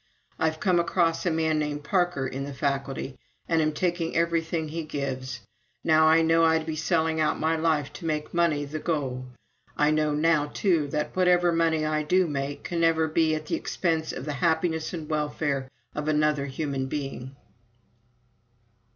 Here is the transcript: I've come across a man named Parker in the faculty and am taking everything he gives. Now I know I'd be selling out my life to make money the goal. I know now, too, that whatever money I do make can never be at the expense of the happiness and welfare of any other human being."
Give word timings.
I've 0.39 0.59
come 0.59 0.79
across 0.79 1.27
a 1.27 1.29
man 1.29 1.59
named 1.59 1.83
Parker 1.83 2.25
in 2.25 2.43
the 2.43 2.55
faculty 2.55 3.19
and 3.47 3.61
am 3.61 3.71
taking 3.71 4.15
everything 4.17 4.67
he 4.69 4.81
gives. 4.83 5.41
Now 5.83 6.07
I 6.07 6.23
know 6.23 6.43
I'd 6.43 6.65
be 6.65 6.75
selling 6.75 7.19
out 7.21 7.39
my 7.39 7.55
life 7.55 7.93
to 7.93 8.07
make 8.07 8.33
money 8.33 8.65
the 8.65 8.79
goal. 8.79 9.27
I 9.77 9.91
know 9.91 10.15
now, 10.15 10.47
too, 10.47 10.87
that 10.87 11.15
whatever 11.15 11.51
money 11.51 11.85
I 11.85 12.01
do 12.01 12.25
make 12.25 12.63
can 12.63 12.79
never 12.79 13.07
be 13.07 13.35
at 13.35 13.45
the 13.45 13.55
expense 13.55 14.11
of 14.11 14.25
the 14.25 14.33
happiness 14.33 14.91
and 14.91 15.07
welfare 15.07 15.69
of 15.93 16.09
any 16.09 16.23
other 16.23 16.47
human 16.47 16.87
being." 16.87 17.35